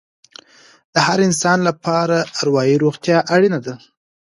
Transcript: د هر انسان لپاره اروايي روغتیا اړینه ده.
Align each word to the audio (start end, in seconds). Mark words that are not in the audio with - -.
د 0.93 0.95
هر 1.07 1.19
انسان 1.27 1.59
لپاره 1.69 2.15
اروايي 2.39 2.75
روغتیا 2.83 3.17
اړینه 3.35 3.59
ده. 3.65 3.73